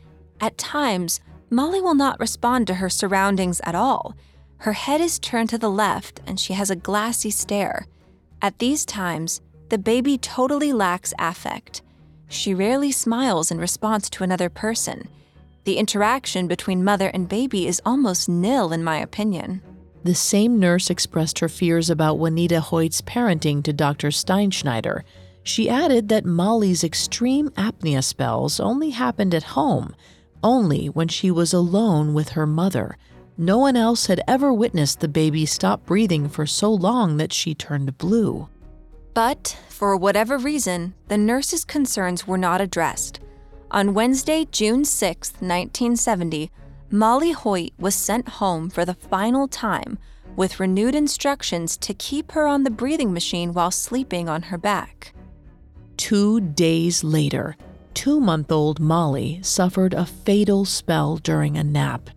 [0.41, 1.22] At times,
[1.53, 4.15] Molly will not respond to her surroundings at all.
[4.57, 7.85] Her head is turned to the left and she has a glassy stare.
[8.41, 9.39] At these times,
[9.69, 11.83] the baby totally lacks affect.
[12.27, 15.07] She rarely smiles in response to another person.
[15.65, 19.61] The interaction between mother and baby is almost nil, in my opinion.
[20.03, 24.07] The same nurse expressed her fears about Waneta Hoyt's parenting to Dr.
[24.07, 25.03] Steinschneider.
[25.43, 29.95] She added that Molly's extreme apnea spells only happened at home,
[30.43, 32.97] only when she was alone with her mother.
[33.37, 37.55] No one else had ever witnessed the baby stop breathing for so long that she
[37.55, 38.47] turned blue.
[39.13, 43.19] But, for whatever reason, the nurse's concerns were not addressed.
[43.71, 46.51] On Wednesday, June 6, 1970,
[46.91, 49.97] Molly Hoyt was sent home for the final time
[50.35, 55.13] with renewed instructions to keep her on the breathing machine while sleeping on her back.
[55.97, 57.55] Two days later,
[57.93, 62.09] two month old Molly suffered a fatal spell during a nap.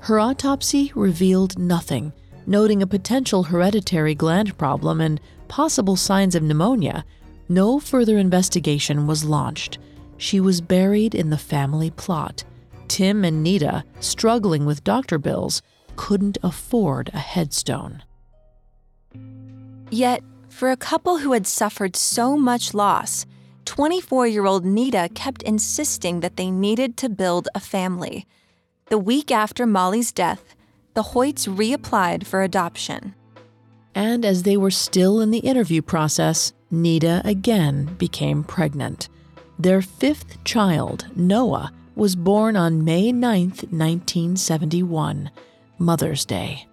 [0.00, 2.12] Her autopsy revealed nothing,
[2.46, 7.04] noting a potential hereditary gland problem and possible signs of pneumonia.
[7.48, 9.78] No further investigation was launched.
[10.16, 12.44] She was buried in the family plot.
[12.88, 15.62] Tim and Nita, struggling with doctor bills,
[15.96, 18.02] couldn't afford a headstone.
[19.90, 23.26] Yet, for a couple who had suffered so much loss,
[23.64, 28.26] 24 year old Nita kept insisting that they needed to build a family.
[28.86, 30.54] The week after Molly's death,
[30.94, 33.14] the Hoyts reapplied for adoption.
[33.94, 39.08] And as they were still in the interview process, Nita again became pregnant.
[39.58, 45.30] Their fifth child, Noah, was born on May 9, 1971,
[45.78, 46.66] Mother's Day.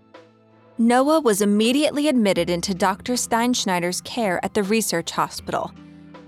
[0.77, 3.13] Noah was immediately admitted into Dr.
[3.13, 5.71] Steinschneider's care at the research hospital.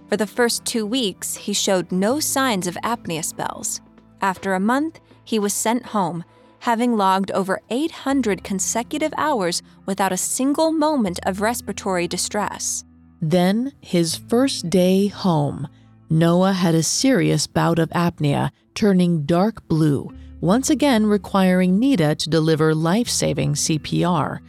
[0.10, 3.80] For the first two weeks, he showed no signs of apnea spells.
[4.22, 6.26] After a month, he was sent home,
[6.62, 12.84] having logged over 800 consecutive hours without a single moment of respiratory distress.
[13.22, 15.68] Then, his first day home,
[16.10, 22.30] Noah had a serious bout of apnea, turning dark blue, once again requiring Nita to
[22.30, 24.40] deliver life saving CPR.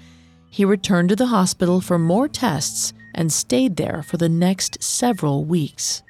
[0.49, 5.45] He returned to the hospital for more tests and stayed there for the next several
[5.45, 6.03] weeks.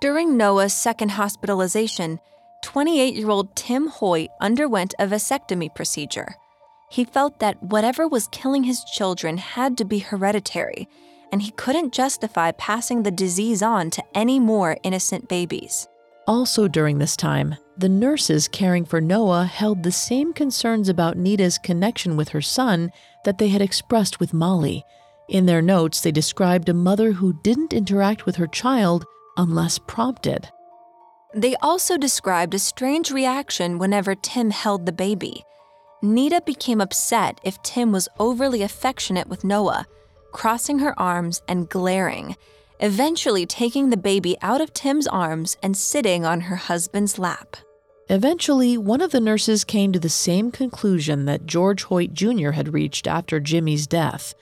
[0.00, 2.20] During Noah's second hospitalization,
[2.62, 6.34] 28 year old Tim Hoyt underwent a vasectomy procedure.
[6.90, 10.88] He felt that whatever was killing his children had to be hereditary,
[11.32, 15.88] and he couldn't justify passing the disease on to any more innocent babies.
[16.26, 21.58] Also, during this time, the nurses caring for Noah held the same concerns about Nita's
[21.58, 22.90] connection with her son
[23.24, 24.84] that they had expressed with Molly
[25.28, 29.04] in their notes, they described a mother who didn't interact with her child
[29.36, 30.48] unless prompted.
[31.34, 35.44] They also described a strange reaction whenever Tim held the baby.
[36.00, 39.86] Nita became upset if Tim was overly affectionate with Noah,
[40.32, 42.36] crossing her arms and glaring,
[42.80, 47.56] eventually taking the baby out of Tim's arms and sitting on her husband's lap.
[48.08, 52.52] Eventually, one of the nurses came to the same conclusion that George Hoyt Jr.
[52.52, 54.34] had reached after Jimmy's death.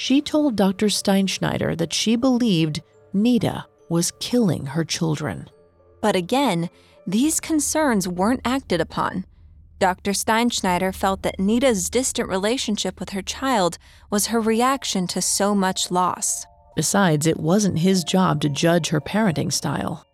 [0.00, 0.86] She told Dr.
[0.86, 2.80] Steinschneider that she believed
[3.12, 5.50] Nita was killing her children.
[6.00, 6.70] But again,
[7.06, 9.26] these concerns weren't acted upon.
[9.78, 10.12] Dr.
[10.12, 13.76] Steinschneider felt that Nita's distant relationship with her child
[14.08, 16.46] was her reaction to so much loss.
[16.74, 20.06] Besides, it wasn't his job to judge her parenting style.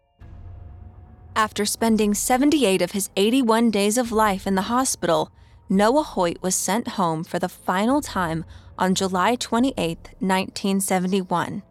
[1.37, 5.31] After spending 78 of his 81 days of life in the hospital,
[5.69, 8.45] Noah Hoyt was sent home for the final time
[8.79, 11.63] on July 28, 1971.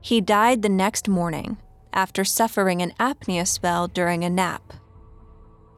[0.00, 1.56] He died the next morning
[1.92, 4.74] after suffering an apnea spell during a nap.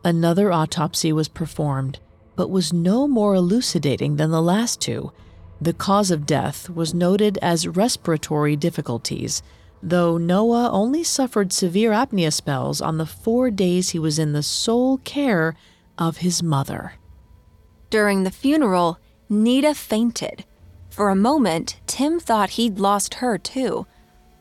[0.04, 2.00] Another autopsy was performed,
[2.36, 5.12] but was no more elucidating than the last two.
[5.60, 9.42] The cause of death was noted as respiratory difficulties,
[9.82, 14.42] though Noah only suffered severe apnea spells on the four days he was in the
[14.42, 15.54] sole care
[15.98, 16.94] of his mother.
[17.90, 18.98] During the funeral,
[19.28, 20.44] Nita fainted.
[20.96, 23.86] For a moment, Tim thought he'd lost her too.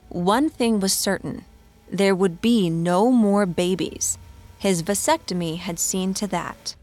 [0.08, 1.44] One thing was certain
[1.92, 4.18] there would be no more babies.
[4.58, 6.78] His vasectomy had seen to that.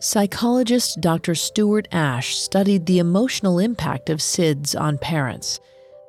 [0.00, 1.34] Psychologist Dr.
[1.34, 5.60] Stuart Asch studied the emotional impact of SIDS on parents.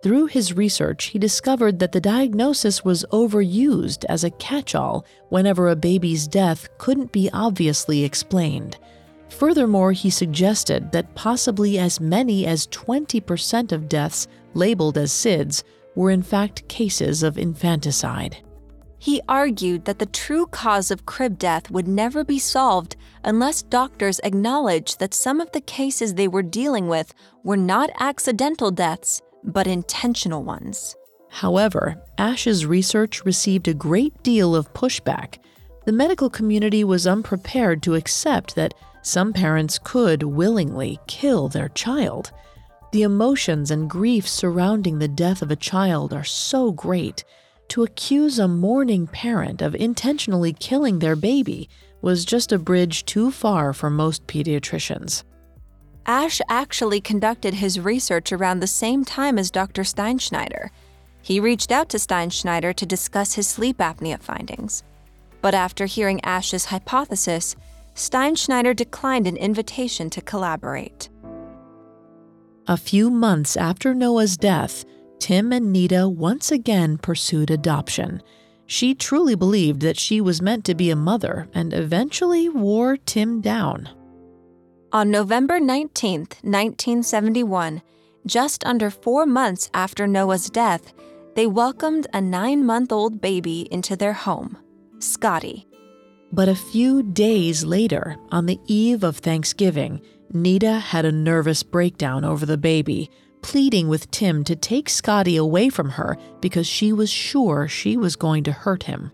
[0.03, 5.67] Through his research, he discovered that the diagnosis was overused as a catch all whenever
[5.67, 8.77] a baby's death couldn't be obviously explained.
[9.31, 15.63] Furthermore, he suggested that possibly as many as 20% of deaths labeled as SIDS
[15.95, 18.37] were in fact cases of infanticide.
[18.99, 24.19] He argued that the true cause of crib death would never be solved unless doctors
[24.23, 27.11] acknowledged that some of the cases they were dealing with
[27.43, 30.95] were not accidental deaths, but intentional ones.
[31.29, 35.39] However, Asch's research received a great deal of pushback.
[35.85, 42.31] The medical community was unprepared to accept that some parents could willingly kill their child.
[42.91, 47.23] The emotions and grief surrounding the death of a child are so great.
[47.69, 51.69] To accuse a mourning parent of intentionally killing their baby
[52.01, 55.23] was just a bridge too far for most pediatricians.
[56.05, 59.83] Asch actually conducted his research around the same time as Dr.
[59.83, 60.69] Steinschneider.
[61.21, 64.83] He reached out to Steinschneider to discuss his sleep apnea findings.
[65.41, 67.55] But after hearing Asch's hypothesis,
[67.95, 71.09] Steinschneider declined an invitation to collaborate.
[72.67, 74.85] A few months after Noah's death,
[75.19, 78.21] Tim and Nita once again pursued adoption.
[78.65, 83.41] She truly believed that she was meant to be a mother and eventually wore Tim
[83.41, 83.89] down.
[84.93, 87.81] On November 19, 1971,
[88.25, 90.93] just under four months after Noah's death,
[91.35, 94.57] they welcomed a nine month old baby into their home,
[94.99, 95.67] Scotty.
[96.33, 100.01] But a few days later, on the eve of Thanksgiving,
[100.31, 103.11] Nita had a nervous breakdown over the baby,
[103.41, 108.15] pleading with Tim to take Scotty away from her because she was sure she was
[108.15, 109.11] going to hurt him.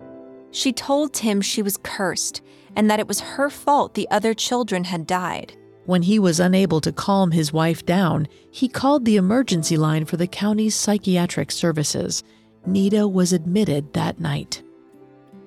[0.51, 2.41] She told Tim she was cursed
[2.75, 5.57] and that it was her fault the other children had died.
[5.85, 10.17] When he was unable to calm his wife down, he called the emergency line for
[10.17, 12.23] the county's psychiatric services.
[12.65, 14.61] Nita was admitted that night.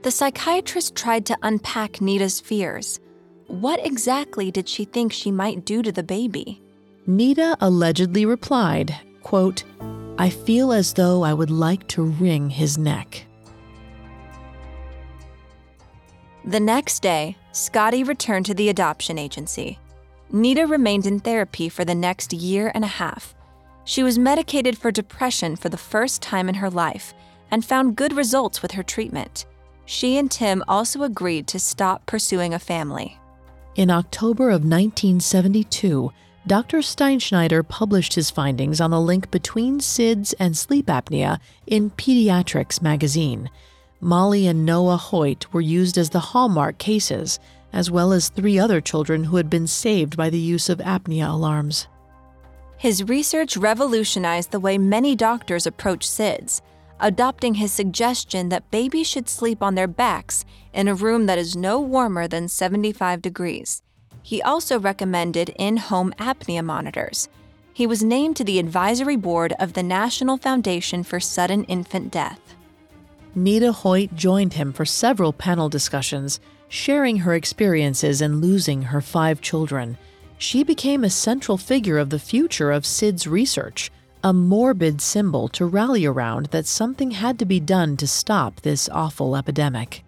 [0.03, 3.01] The psychiatrist tried to unpack Nita's fears.
[3.49, 6.63] What exactly did she think she might do to the baby?
[7.07, 9.65] Nita allegedly replied, quote,
[10.19, 13.27] I feel as though I would like to wring his neck.
[16.47, 19.79] The next day, Scotty returned to the adoption agency.
[20.33, 23.35] Nita remained in therapy for the next year and a half.
[23.85, 27.13] She was medicated for depression for the first time in her life
[27.51, 29.45] and found good results with her treatment.
[29.91, 33.19] She and Tim also agreed to stop pursuing a family.
[33.75, 36.13] In October of 1972,
[36.47, 36.79] Dr.
[36.79, 43.51] Steinschneider published his findings on the link between SIDS and sleep apnea in Pediatrics magazine.
[44.01, 47.41] Molly and Noah Hoyt were used as the hallmark cases,
[47.73, 51.29] as well as three other children who had been saved by the use of apnea
[51.29, 51.89] alarms.
[52.77, 56.63] His research revolutionized the way many doctors approach SIDS,
[57.01, 61.57] adopting his suggestion that babies should sleep on their backs in a room that is
[61.57, 63.83] no warmer than 75 degrees.
[64.23, 67.29] He also recommended in home apnea monitors.
[67.73, 72.55] He was named to the advisory board of the National Foundation for Sudden Infant Death.
[73.35, 79.41] Nita Hoyt joined him for several panel discussions sharing her experiences in losing her five
[79.41, 79.99] children.
[80.39, 83.91] She became a central figure of the future of SIDS research,
[84.23, 88.89] a morbid symbol to rally around that something had to be done to stop this
[88.91, 90.05] awful epidemic.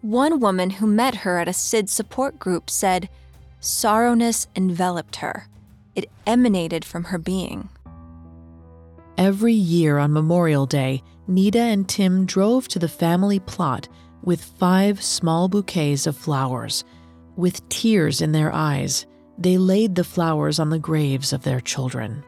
[0.00, 3.08] One woman who met her at a SID support group said,
[3.60, 5.48] Sorrowness enveloped her.
[5.96, 7.68] It emanated from her being.
[9.16, 13.88] Every year on Memorial Day, Nita and Tim drove to the family plot
[14.22, 16.84] with five small bouquets of flowers.
[17.34, 19.06] With tears in their eyes,
[19.36, 22.24] they laid the flowers on the graves of their children.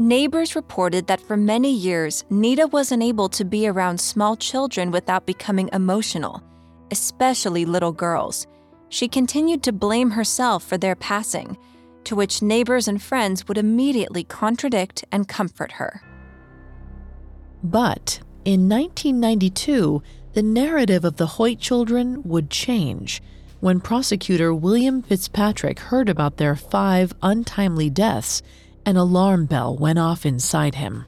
[0.00, 5.26] Neighbors reported that for many years, Nita wasn't able to be around small children without
[5.26, 6.42] becoming emotional,
[6.90, 8.46] especially little girls.
[8.88, 11.58] She continued to blame herself for their passing,
[12.04, 16.00] to which neighbors and friends would immediately contradict and comfort her.
[17.62, 23.22] But in 1992, the narrative of the Hoyt children would change
[23.60, 28.42] when prosecutor William Fitzpatrick heard about their five untimely deaths.
[28.90, 31.04] An alarm bell went off inside him.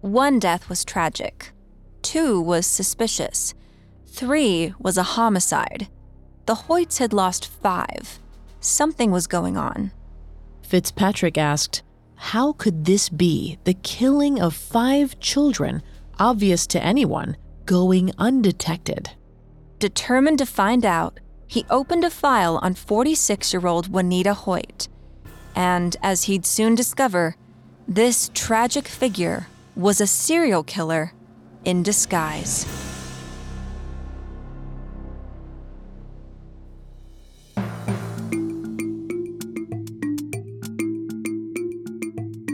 [0.00, 1.52] One death was tragic,
[2.00, 3.52] two was suspicious,
[4.06, 5.88] three was a homicide.
[6.46, 8.18] The Hoyts had lost five.
[8.60, 9.92] Something was going on.
[10.62, 11.82] Fitzpatrick asked,
[12.16, 15.82] how could this be the killing of five children,
[16.18, 17.36] obvious to anyone,
[17.66, 19.10] going undetected?
[19.78, 24.88] Determined to find out, he opened a file on 46 year old Waneta Hoyt.
[25.54, 27.36] And as he'd soon discover,
[27.86, 31.12] this tragic figure was a serial killer
[31.64, 32.66] in disguise.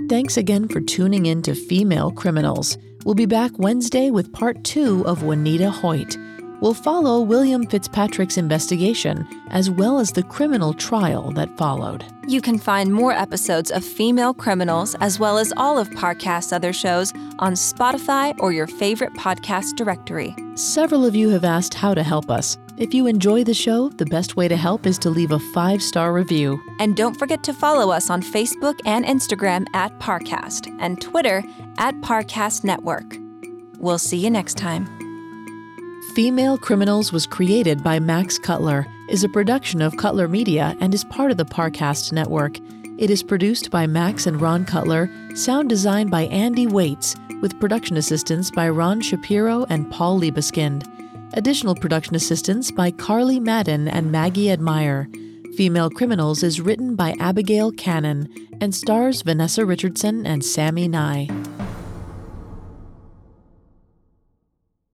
[0.09, 2.79] Thanks again for tuning in to Female Criminals.
[3.05, 6.17] We'll be back Wednesday with part two of Waneta Hoyt.
[6.61, 12.05] We'll follow William Fitzpatrick's investigation as well as the criminal trial that followed.
[12.27, 16.73] You can find more episodes of Female Criminals as well as all of Parcast's other
[16.73, 20.35] shows on Spotify or your favorite podcast directory.
[20.57, 22.59] Several of you have asked how to help us.
[22.77, 25.83] If you enjoy the show, the best way to help is to leave a five
[25.83, 26.61] star review.
[26.81, 31.43] And don't forget to follow us on Facebook and Instagram at Parcast and Twitter
[31.79, 33.17] at Parcast Network.
[33.79, 35.08] We'll see you next time.
[36.19, 41.05] Female Criminals was created by Max Cutler, is a production of Cutler Media, and is
[41.05, 42.59] part of the Parcast Network.
[42.99, 47.97] It is produced by Max and Ron Cutler, sound designed by Andy Waits, with production
[47.97, 50.85] assistance by Ron Shapiro and Paul Liebeskind.
[51.35, 55.09] Additional production assistance by Carly Madden and Maggie Admire.
[55.57, 58.29] Female Criminals is written by Abigail Cannon
[58.61, 61.29] and stars Vanessa Richardson and Sammy Nye.